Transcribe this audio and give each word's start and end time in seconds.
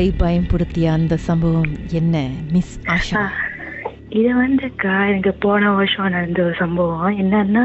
உங்களை 0.00 0.18
பயன்படுத்திய 0.18 0.92
அந்த 0.92 1.14
சம்பவம் 1.16 1.72
என்ன 1.90 2.14
மிஸ் 2.52 2.70
ஆஷா? 2.88 3.22
இது 4.10 4.30
வந்துக்கா 4.36 4.94
எனக்கு 5.08 5.32
போன 5.38 5.72
வருஷம் 5.72 6.08
நடந்த 6.10 6.40
ஒரு 6.42 6.54
சம்பவம். 6.54 7.10
என்னன்னா 7.18 7.64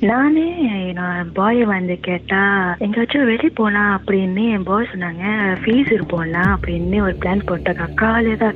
நானே 0.00 0.46
நான் 0.92 1.32
பாயை 1.32 1.64
வந்து 1.64 1.96
கேட்டா 2.00 2.42
எங்கேயாச்சும் 2.78 3.24
வெளியே 3.24 3.50
போலாம் 3.54 3.90
அப்படின்னு 3.96 4.44
என் 4.50 4.62
பாய் 4.62 4.90
சொன்னாங்க. 4.92 5.24
ஃபீஸர் 5.62 6.06
போகலாம் 6.06 6.52
அப்படின்னு 6.54 7.00
ஒரு 7.00 7.16
பிளான் 7.20 7.46
போட்டக்கா 7.50 7.88
காலையில 7.94 8.54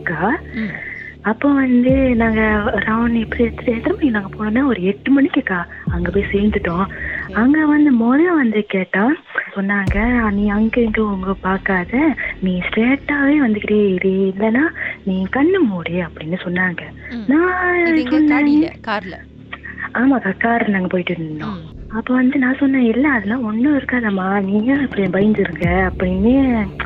ம். 0.55 0.73
அப்போ 1.23 1.49
வந்து 1.55 1.93
நாங்க 2.15 2.41
ரவுண்ட் 2.87 3.19
இப்படி 3.19 3.43
எத்தனை 3.45 3.75
எத்தனை 3.75 3.93
மணிக்கு 3.93 4.11
நாங்க 4.11 4.31
போனோம்னா 4.37 4.63
ஒரு 4.67 4.83
எட்டு 4.83 5.11
மணிக்குக்கா 5.17 5.59
அங்க 5.91 6.11
போய் 6.11 6.33
சேர்ந்துட்டோம். 6.33 6.87
அங்க 7.35 7.67
வந்து 7.67 7.91
முதல்ல 7.97 8.33
வந்து 8.37 8.63
கேட்டா 8.67 9.05
சொன்னாங்க. 9.57 9.97
நீ 10.31 10.49
அங்க 10.49 10.81
இங்க 10.81 11.03
உங்க 11.05 11.35
பார்க்காத. 11.41 12.15
நீ 12.41 12.61
ஸ்ட்ரெயிட்டாவே 12.69 13.37
வந்துக்கிட்டே 13.45 13.81
இரு. 13.95 14.33
இல்லைன்னா 14.33 14.65
நீ 15.05 15.27
கண்ணு 15.37 15.61
மூடு 15.71 15.97
அப்படின்னு 16.07 16.39
சொன்னாங்க. 16.47 16.83
நான் 17.27 17.85
கார்ல? 18.89 19.19
ஆமாக்கா 20.01 20.31
கார் 20.39 20.65
நாங்க 20.69 20.87
போயிட்டு 20.87 21.13
இருந்தோம். 21.13 21.57
அப்ப 21.89 22.15
வந்து 22.15 22.39
நான் 22.39 22.59
சொன்னேன் 22.59 22.87
இல்ல 22.93 23.09
அதெல்லாம் 23.09 23.45
ஒண்ணும் 23.45 23.79
இருக்காதம்மா. 23.79 24.43
நீங்க 24.43 24.71
அப்படி 24.75 25.03
பயந்துருங்க 25.03 25.67
அப்படின்னு. 25.89 26.35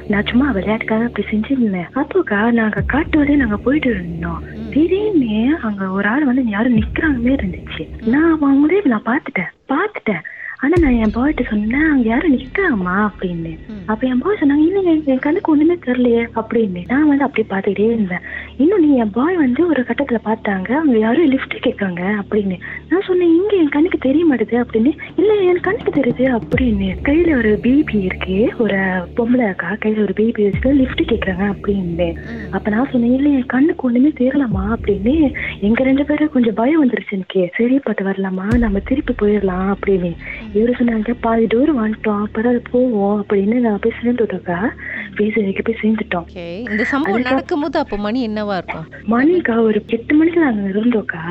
நான் 0.09 0.27
சும்மா 0.27 0.47
விளையாட்டுக்காக 0.51 1.05
அப்படி 1.05 1.27
செஞ்சிருந்தேன். 1.31 1.91
அப்போக்கா 1.95 2.51
நாங்க 2.51 2.81
காட்டு 2.87 3.19
வரையும் 3.19 3.43
நாங்க 3.43 3.57
போயிட்டு 3.57 3.91
இருந்தோம். 3.91 4.41
திடீர்னு 4.73 5.59
அங்க 5.63 5.89
ஒரு 5.89 6.09
ஆள் 6.09 6.25
வந்து 6.25 6.45
யாரும் 6.47 6.77
நிக்கிறாங்கமே 6.77 7.35
இருந்துச்சு. 7.37 7.85
நான் 8.07 8.35
அவங்களே 8.43 8.81
நான் 8.85 9.09
பார்த்துட்டேன். 9.11 9.53
பார்த்துட்டேன். 9.69 10.25
ஆனா 10.63 10.75
நான் 10.81 10.99
என் 11.05 11.13
பாய்கிட்ட 11.15 11.43
சொன்னேன் 11.49 11.89
அங்க 11.91 12.09
யாரும் 12.09 12.35
நிக்கிறாங்கம்மா 12.35 12.95
அப்படின்னு. 13.09 13.53
அப்ப 13.87 14.07
என் 14.07 14.19
பாய் 14.19 14.39
சொன்னாங்க 14.41 14.65
இன்னும் 14.69 15.07
என் 15.07 15.25
கண்ணுக்கு 15.27 15.53
ஒண்ணுமே 15.53 15.77
தெரியலையே 15.87 16.23
அப்படின்னு 16.41 16.83
நான் 16.89 17.09
வந்து 17.09 17.25
அப்படியே 17.25 17.47
பார்த்துக்கிட்டே 17.51 17.89
இருந்தேன். 17.93 18.25
இன்னும் 18.57 18.91
நீ 18.91 18.97
என் 18.97 19.11
பாய் 19.11 19.37
வந்து 19.37 19.67
ஒரு 19.67 19.83
கட்டத்துல 19.83 20.17
பார்த்தாங்க. 20.25 20.73
அவங்க 20.73 20.99
யாரும் 20.99 21.31
லிஃப்ட் 21.31 21.67
கேட்காங்க 21.67 22.23
அப்படின்னு. 22.23 22.59
நான் 22.89 23.03
சொன்னேன் 23.07 23.35
இங்க 23.35 23.57
என் 23.57 23.69
கண்ணுக்கு 23.69 23.99
தெரிய 23.99 24.25
மாட்டுது 24.31 24.65
அப்படின்னு. 24.65 24.97
இல்ல 25.17 25.35
என் 25.35 25.61
கண்ணுக்கு 25.61 26.01
தெரியுது 26.01 26.39
அப்படின்னு. 26.39 26.97
கையில 27.03 27.37
ஒரு 27.37 27.59
பேபி 27.63 28.01
இருக்கு. 28.01 28.53
ஒரு 28.59 28.77
பொம்பளை 29.17 29.49
அக்கா. 29.49 29.71
கையில 29.71 30.03
ஒரு 30.03 30.13
பேபி 30.13 30.45
வச்சுட்டு 30.45 30.73
லிஃப்ட் 30.73 31.01
கேக்குறாங்க 31.01 31.55
அப்படின்னு. 31.55 32.15
அப்ப 32.51 32.71
நான் 32.71 32.89
சொன்னேன் 32.93 33.15
இல்ல 33.15 33.29
என் 33.29 33.47
கண்ணுக்கு 33.47 33.87
ஒண்ணுமே 33.87 34.09
தெரியலமா 34.09 34.75
அப்படின்னு. 34.75 35.33
எங்க 35.61 35.85
ரெண்டு 35.85 36.05
பேரும் 36.05 36.31
கொஞ்சம் 36.33 36.55
பயம் 36.55 36.91
வந்துருச்சு 36.91 37.11
எனக்கு. 37.11 37.51
சரி 37.57 37.79
பட்டு 37.79 38.05
வரலாமா? 38.05 38.59
நம்ம 38.59 38.79
திருப்பி 38.79 39.15
போயிடலாம் 39.23 39.75
அப்படின்னு. 39.75 40.17
இவரு 40.55 40.73
சொன்னாங்க 40.79 41.15
பாதி 41.21 41.47
தூரம் 41.47 41.87
வந்துட்டோம். 41.87 42.23
அப்புறம் 42.23 42.61
போவோம் 42.71 43.27
அப்படின்னு. 43.29 43.55
நான் 43.55 43.79
போய் 43.81 43.93
சேர்ந்துட்டோக்கா 44.03 44.71
பேச 45.17 45.41
வைக்க 45.41 45.63
போய் 45.63 45.81
சேர்ந்துட்டோம். 45.83 46.27
இந்த 46.71 46.85
சம்பவம் 46.85 47.21
நடக்கும்போது 47.23 47.79
அப்போ 47.79 47.97
மணி 47.99 48.29
என்னவா 48.29 48.57
இருக்கும்? 48.57 48.87
மணிக்கா 49.11 49.63
ஒரு 49.63 49.83
எட்டு 49.89 50.15
மணிக்கு 50.15 50.41
நாங்க 50.41 50.69
இருந்தோக்கா. 50.69 51.23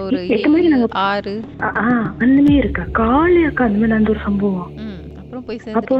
ஒரு 0.00 0.28
எட்டு 0.28 0.48
மணிக்கு 0.48 0.70
நாங்க 0.70 0.88
ஆறு. 1.06 1.34
அந்த 2.18 2.34
மாதிரி 2.36 2.54
இருக்கா. 2.54 2.84
காலையாக்கா 2.98 3.62
அந்த 3.62 3.78
மாதிரி 3.78 3.86
நடந்த 3.86 4.10
ஒரு 4.10 4.22
சம்பவம். 4.24 4.72
அப்போ 5.72 5.96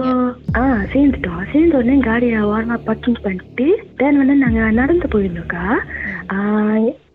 ஆ 0.56 0.62
சேர்ந்துட்டோம். 0.92 1.50
சேர்ந்த 1.52 1.76
உடனே 1.76 2.00
காடியை 2.00 2.40
ஓரமா 2.46 2.76
பார்க்கிங் 2.84 3.22
பண்ணிட்டு 3.22 3.66
தென் 3.96 4.16
வந்து 4.16 4.34
நாங்க 4.34 4.70
நடந்து 4.72 5.08
போயிருந்தோம்க்கா 5.08 5.64
ஆ, 6.32 6.36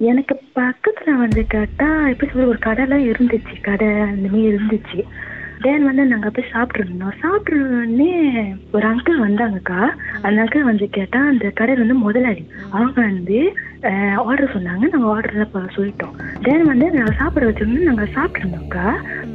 எனக்கு 0.03 0.33
பக்கத்துல 0.55 1.09
வந்து 1.15 1.47
கேட்டா 1.47 2.07
எப்படி 2.07 2.31
சொல்ற 2.31 2.45
ஒரு 2.45 2.59
கடைலாம் 2.61 3.07
இருந்துச்சு. 3.07 3.55
கடை 3.61 3.87
அந்த 4.05 4.27
மாதிரி 4.29 4.51
இருந்துச்சு. 4.51 4.99
தென் 5.61 5.83
வந்து 5.83 6.03
நாங்க 6.05 6.29
போய் 6.29 6.51
சாப்பிட்டுருந்தோம். 6.53 7.15
சாப்பிட்டுருந்தோடனே 7.21 8.11
ஒரு 8.71 8.85
அங்கிள் 8.89 9.19
வந்தாங்கக்கா. 9.25 9.81
அந்த 10.21 10.41
அங்கிள் 10.43 10.69
வந்து 10.69 10.87
கேட்டா 10.89 11.19
அந்த 11.31 11.49
கடையில் 11.49 11.85
வந்து 11.85 11.99
முதலாளி. 12.05 12.43
அவங்க 12.69 13.01
வந்து 13.01 13.39
ஆர்டர் 14.25 14.53
சொன்னாங்க. 14.55 14.83
நாங்க 14.93 15.07
ஆர்டர் 15.07 15.49
சொல்லிட்டோம். 15.77 16.15
தென் 16.41 16.63
வந்து 16.63 16.87
நாங்க 16.91 17.11
சாப்பிட 17.11 17.45
வச்சிருந்தோம் 17.49 17.87
நாங்க 17.89 18.07
சாப்பிட்டுருந்தோம்க்கா. 18.15 18.87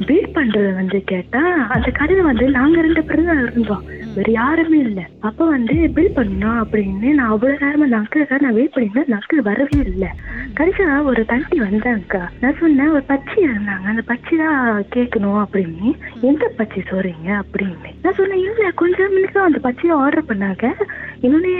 பில் 0.05 0.33
பண்றது 0.33 0.73
வந்து 0.73 1.03
கேட்டா 1.03 1.39
அந்த 1.69 1.91
கடையில 1.99 2.21
வந்து 2.21 2.49
நாங்க 2.49 2.81
ரெண்டு 2.81 3.03
பேரும் 3.03 3.25
தான் 3.25 3.41
இருந்தோம். 3.41 3.83
வேற 4.15 4.31
யாருமே 4.31 4.77
இல்ல. 4.77 5.07
அப்ப 5.19 5.45
வந்து 5.45 5.89
பில் 5.93 6.15
பண்ணணும் 6.15 6.59
அப்படின்னு 6.61 7.13
நான் 7.13 7.29
அவ்வளவு 7.29 7.59
நேரமா 7.65 7.85
அந்த 7.87 7.97
அங்கிளுக்காக 7.97 8.39
நான் 8.39 8.53
வெயிட் 8.53 8.73
பண்ணிருந்தேன் 8.75 9.07
அந்த 9.07 9.19
அங்கிள் 9.19 9.41
வரவே 9.41 9.79
இல்லை. 9.85 10.07
கடைசியா 10.53 11.03
ஒரு 11.03 11.25
தண்டி 11.27 11.59
வந்தாங்கக்கா 11.59 12.21
நான் 12.39 12.57
சொன்னேன் 12.59 12.89
ஒரு 12.89 13.03
பச்சி 13.07 13.37
இருந்தாங்க. 13.37 13.85
அந்த 13.85 14.03
பச்சி 14.07 14.37
தான் 14.37 14.83
கேட்கணும் 14.95 15.45
அப்படின்னு. 15.45 15.95
எந்த 16.21 16.51
பச்சி 16.57 16.81
சொல்றீங்க 16.89 17.41
அப்படின்னு. 17.41 17.93
நான் 18.01 18.13
சொன்னேன் 18.13 18.39
இல்ல 18.39 18.71
கொஞ்சம் 18.75 19.13
மணிக்கு 19.13 19.39
அந்த 19.39 19.59
பச்சியை 19.59 19.95
ஆர்டர் 19.95 20.29
பண்ணாங்க. 20.29 20.73
இன்னொன்னு 21.21 21.53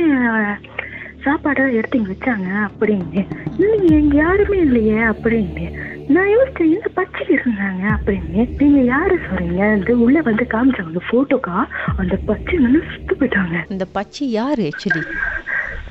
சாப்பாடு 1.27 1.75
எடுத்து 1.75 1.99
வச்சாங்க 1.99 2.69
அப்படின்னு. 2.69 3.21
இல்லைங்க 3.59 3.91
இங்க 3.91 4.15
யாருமே 4.15 4.57
இல்லையே 4.57 4.99
அப்படின்னு. 5.13 5.65
நான் 6.07 6.27
யோசிச்சேன் 6.27 6.73
இந்த 6.75 6.89
பச்சை 6.93 7.25
இருந்தாங்க? 7.27 7.85
அப்படின்னு. 7.97 8.49
நீங்க 8.59 8.81
யாரு 8.81 9.15
சொல்றீங்க? 9.15 9.77
இந்த 9.77 9.95
உள்ள 9.95 10.21
வந்து 10.21 10.45
காமிச்சாங்க 10.49 10.99
போட்டோக்கா 11.11 11.65
அந்த 11.97 12.17
பச்சை 12.25 12.57
வந்து 12.57 12.79
சுத்து 12.79 13.13
போயிட்டாங்க. 13.19 13.71
இந்த 13.71 13.85
பச்சை 13.85 14.31
யாரு 14.31 14.63
ஆக்சுவலி 14.63 15.03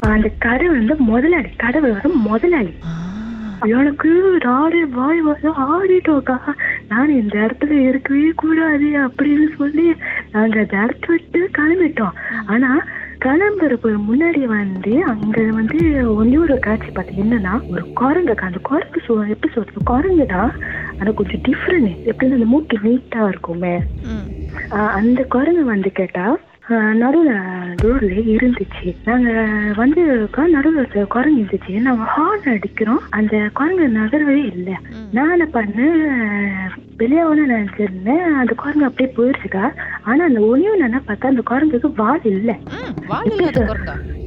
அந்த 0.00 0.30
கடை 0.38 0.66
வந்து 0.68 0.96
முதலாளி 0.96 1.48
கடவுள் 1.56 1.90
வந்து 1.90 2.08
முதலாளி. 2.08 2.74
எனக்கு 3.64 4.38
ராடு 4.38 4.80
வாய் 4.88 5.20
வர 5.20 5.54
ஆடிட்டோக்கா. 5.68 6.38
நான் 6.88 7.10
இந்த 7.10 7.38
இடத்துல 7.38 7.70
இருக்கவே 7.70 8.32
கூடாது 8.36 8.86
அப்படின்னு 8.86 9.46
சொல்லி 9.58 9.94
நாங்க 10.32 10.60
அந்த 10.60 10.76
இடத்த 10.82 11.06
விட்டு 11.06 11.50
கிளம்பிட்டோம். 11.58 12.16
ஆனா 12.46 12.84
கிளம்புறப்ப 13.26 13.90
முன்னாடி 14.08 14.40
வந்து 14.50 14.92
அங்க 15.12 15.36
வந்து 15.56 15.78
ஒன்னே 16.14 16.36
ஒரு 16.42 16.54
காட்சி 16.60 16.90
பார்த்தீங்க 16.90 17.22
என்னன்னா 17.24 17.54
ஒரு 17.72 17.82
குரங்கு 17.94 18.34
அந்த 18.46 18.60
குரங்கு 18.68 19.00
சொ 19.06 19.14
எப்படி 19.34 19.50
சொல்றது 19.54 19.80
குரங்கு 19.90 20.26
தான் 20.34 20.50
ஆனா 20.98 21.10
கொஞ்சம் 21.18 21.42
டிஃப்ரெண்ட் 21.48 21.90
எப்படின்னு 22.10 22.38
அந்த 22.38 22.48
மூக்கு 22.52 22.76
நீட்டா 22.84 23.22
இருக்குமே. 23.30 23.74
அந்த 24.96 25.20
குரங்கு 25.34 25.64
வந்து 25.72 25.90
கேட்டா 25.92 26.26
நடுவில் 26.68 27.32
ரோட்ல 27.82 28.16
இருந்துச்சு. 28.26 28.96
நாங்க 29.04 29.46
வந்து 29.76 30.28
நடுவில் 30.48 31.06
குரங்கு 31.08 31.42
இருந்துச்சு. 31.42 31.80
நாங்க 31.80 32.04
ஹார்ன் 32.04 32.52
அடிக்கிறோம். 32.52 33.00
அந்த 33.10 33.50
குரங்கு 33.52 33.88
நகரவே 33.88 34.52
இல்லை. 34.52 34.76
நான் 35.12 35.30
என்ன 35.30 35.48
பண்ணேன்? 35.52 36.10
வெளியாகணும்னு 36.98 37.48
நினைச்சிருந்தேன். 37.48 38.34
அந்த 38.34 38.54
குரங்கு 38.56 38.84
அப்படியே 38.84 39.14
போயிருச்சுக்கா. 39.16 39.72
ஆனா 40.02 40.24
அந்த 40.24 40.40
ஒளியும் 40.40 40.80
என்ன 40.80 41.00
பார்த்தா 41.08 41.24
அந்த 41.24 41.42
குரங்குக்கு 41.50 41.92
வால் 41.96 42.20
இல்லை. 42.22 42.56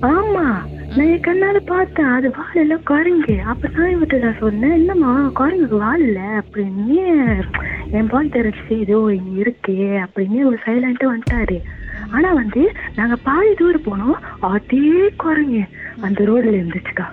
ஆமா. 0.01 0.55
நான் 0.95 1.07
என் 1.07 1.21
கண்ணால 1.21 1.57
பார்த்தேன். 1.65 2.05
அது 2.05 2.31
வால் 2.31 2.55
இல்ல 2.55 2.75
குரங்கு. 2.75 3.41
அப்ப 3.45 3.69
நான் 3.77 3.95
இவர்கிட்ட 3.95 4.19
நான் 4.19 4.37
சொன்னேன் 4.39 4.71
என்னம்மா 4.71 5.31
குரங்குக்கு 5.39 5.77
வால் 5.77 5.99
இல்ல 5.99 6.19
அப்படின்னு. 6.19 7.41
என் 7.97 8.07
பாய் 8.07 8.33
தெரிஞ்சு 8.33 8.73
ஏதோ 8.79 8.97
இங்க 9.13 9.31
இருக்கு 9.43 9.75
அப்படின்னு 10.03 10.39
ஒரு 10.49 10.57
சைலண்ட்டு 10.65 11.05
வந்துட்டாரு. 11.11 11.57
ஆனா 12.11 12.29
வந்து 12.33 12.61
நாங்க 12.95 13.15
பாதி 13.27 13.53
தூரம் 13.53 13.87
போனோம். 13.87 14.19
அதே 14.53 14.91
குரங்கு 15.23 15.61
அந்த 16.01 16.19
ரோட்ல 16.23 16.53
இருந்துச்சுக்கா. 16.59 17.05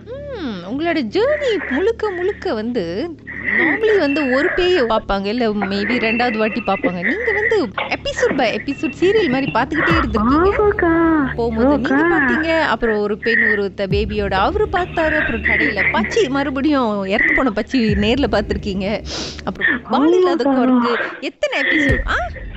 உங்களோட 0.70 0.98
ஜேர்னி 1.14 1.50
முழுக்க 1.70 2.10
முழுக்க 2.10 2.54
வந்து 2.54 2.84
நார்மலி 3.46 3.98
வந்து 3.98 4.30
ஒரு 4.30 4.48
பேயை 4.56 4.84
பார்ப்பாங்க 4.88 5.26
இல்ல 5.26 5.48
மேபி 5.48 5.96
ரெண்டாவது 5.98 6.36
வாட்டி 6.36 6.62
பார்ப்பாங்க. 6.66 7.06
நீங்க 7.06 7.32
வந்து 7.32 7.66
எபிசோட் 7.66 8.36
பை 8.36 8.60
எபிசோட் 8.64 8.92
சீரியல் 9.00 9.28
மாதிரி 9.28 9.52
பார்த்துக்கிட்டே 9.52 9.94
இருந்திருக்கீங்க. 10.02 11.34
போகும்போது 11.34 11.78
நீங்க. 11.78 11.94
பாத்தீங்க 11.94 12.60
அப்புறம் 12.60 12.98
ஒரு 12.98 13.18
பெண் 13.18 13.42
ஒருத்த 13.42 13.86
பேபியோட 13.90 14.32
அவரு 14.32 14.64
பார்த்தாரு 14.72 15.18
அப்புறம் 15.18 15.42
கடையில 15.42 15.82
பச்சி 15.92 16.28
மறுபடியும் 16.28 17.04
இறந்து 17.04 17.34
போன 17.34 17.50
பச்சி 17.54 17.74
நேர்ல 17.74 18.24
பார்த்திருக்கீங்க. 18.30 19.04
அப்புறம் 19.44 19.81
வால் 19.90 20.12
இல்லாத. 20.12 20.44
குரங்கு. 20.44 20.96
எத்தனை 21.20 21.60
எபிசோட் 21.60 22.08
ஆ? 22.08 22.14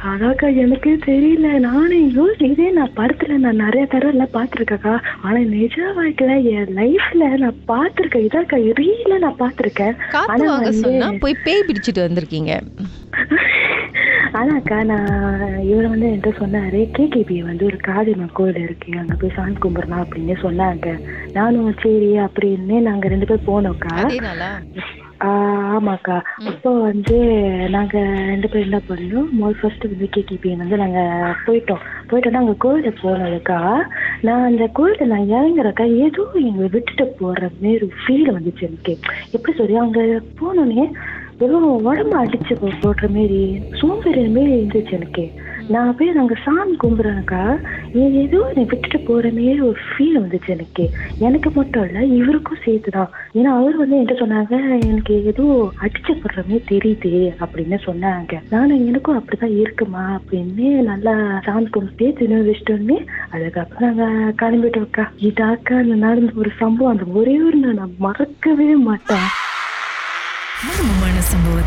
அதாக்கா 0.07 0.47
எனக்கு 0.63 0.91
தெரியல. 1.05 1.47
நானே 1.59 1.97
யோசி 2.17 2.45
இதே 2.51 2.67
நான் 2.77 2.93
படத்துல 2.99 3.37
நான் 3.45 3.61
நிறைய 3.63 3.85
தடவை 3.85 4.11
எல்லாம் 4.13 4.35
பார்த்துருக்கேக்கா 4.35 4.93
ஆனா 5.21 5.39
நிஜ 5.55 5.75
வாழ்க்கையில 5.97 6.37
என் 6.51 6.71
லைஃப்ல 6.79 7.23
நான் 7.43 7.59
பார்த்துருக்கேன். 7.71 8.25
இதாக்கா 8.27 8.59
ரீல 8.79 9.17
நான் 9.25 9.41
பார்த்துருக்கேன். 9.43 9.95
ஆனா 10.31 10.71
சொன்னா 10.83 11.09
போய் 11.23 11.41
பேய் 11.43 11.65
பிடிச்சிட்டு 11.69 12.05
வந்திருக்கீங்க. 12.07 12.53
ஆனாக்கா 14.39 14.83
நான் 14.83 15.59
இவர் 15.69 15.91
வந்து 15.91 16.09
என்கிட்ட 16.09 16.31
சொன்னாரு 16.41 16.81
கேகேபி 16.97 17.37
வந்து 17.49 17.65
ஒரு 17.65 17.77
காளியம்மன் 17.87 18.35
கோயில் 18.39 18.61
இருக்கு 18.63 18.91
அங்க 18.99 19.15
போய் 19.21 19.35
சாமி 19.35 19.55
கும்பிடலாம் 19.63 20.03
அப்படின்னு 20.05 20.35
சொன்னாங்க. 20.45 20.87
நானும் 21.33 21.73
சரி 21.83 22.11
அப்படின்னு 22.27 22.79
நாங்க 22.89 23.07
ரெண்டு 23.07 23.25
பேர் 23.25 23.47
போனோம்க்கா. 23.51 23.95
ஆமாக்கா. 25.19 26.21
அப்போ 26.45 26.71
வந்து 26.79 27.17
நாங்க 27.69 27.99
ரெண்டு 27.99 28.47
பேரும் 28.49 28.67
என்ன 28.67 28.81
பண்ணோம்? 28.89 29.29
முதல் 29.31 29.57
ஃபர்ஸ்ட் 29.61 29.87
வந்து 29.87 30.09
கேடிபி 30.15 30.55
வந்து 30.55 30.77
நாங்க 30.77 30.99
போயிட்டோம். 31.45 31.81
போயிட்டோம்னா 32.09 32.33
அங்க 32.33 32.55
கோயிலுக்கு 32.57 33.09
போனதுக்கா 33.09 33.57
நான் 34.21 34.43
அந்த 34.43 34.69
கோயில 34.79 35.05
நான் 35.05 35.29
இறங்குறக்கா 35.29 35.83
ஏதோ 35.83 36.31
எங்களை 36.33 36.69
விட்டுட்டு 36.69 37.07
போற 37.19 37.51
மாரி 37.61 37.89
ஃபீல் 38.05 38.31
வந்துச்சு 38.31 38.61
எனக்கு. 38.61 38.97
எப்படி 39.31 39.57
சொல்லி 39.57 39.75
அங்க 39.75 40.21
போனோடனே 40.41 40.91
வெறும் 41.37 41.85
உடம்பு 41.85 42.17
அடிச்சு 42.17 42.55
போடுற 42.83 43.07
மாரி 43.09 43.61
சோம்பேறி 43.71 44.27
மாரி 44.27 44.51
இருந்துச்சு 44.51 44.91
எனக்கு. 44.91 45.25
நான் 45.69 45.95
போய் 45.97 46.09
அங்கே 46.09 46.33
சாமி 46.43 46.77
கும்பிட்றேன்க்கா. 46.83 47.65
ஏ- 47.97 48.11
ஏதோ 48.11 48.47
என்னை 48.47 48.65
விட்டுட்டு 48.65 48.99
போற 48.99 49.29
மாரி 49.31 49.61
ஒரு 49.61 49.77
ஃபீல் 49.89 50.17
வந்துச்சு 50.17 50.47
எனக்கு. 50.47 50.89
எனக்கு 51.19 51.51
மட்டும் 51.51 51.85
இல்லை 51.85 52.15
இவருக்கும் 52.15 52.57
சேர்த்து 52.63 52.91
தான் 52.91 53.09
ஏன்னா 53.33 53.43
அவர் 53.43 53.75
வந்து 53.75 53.95
என்கிட்ட 53.95 54.17
சொன்னாங்க 54.17 54.79
எனக்கு 54.81 55.25
ஏதோ 55.25 55.71
அடிச்சு 55.81 56.07
போடுற 56.07 56.47
மாதிரி 56.47 56.63
தெரியுது 56.69 57.33
அப்படின்னு 57.39 57.77
சொன்னாங்க. 57.85 58.39
நானும் 58.49 58.85
எனக்கும் 58.85 59.23
அப்படிதான் 59.23 59.59
இருக்குமா 59.59 60.19
அப்படின்னு 60.19 60.81
நல்லா 60.81 61.41
சாமி 61.43 61.65
கும்பிட்டு 61.65 62.25
தின்னு 62.25 62.31
வச்சிட்டோன்னே 62.31 63.05
அதுக்கப்புறம் 63.31 63.95
நாங்கள் 63.95 64.33
கிளம்பிட்டோம்க்கா. 64.41 65.07
இதாக்கா 65.21 65.83
நடந்த 65.83 66.31
ஒரு 66.35 66.49
சம்பவம். 66.59 66.97
அந்த 66.97 67.19
ஒரே 67.19 67.41
ஒரு 67.41 67.57
நான் 67.57 67.93
மறக்கவே 67.97 68.75
மாட்டேன். 68.75 69.27
மர்மமான 70.67 71.19